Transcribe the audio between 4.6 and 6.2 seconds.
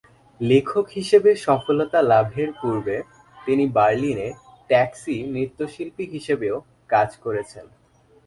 taxi নৃত্যশিল্পী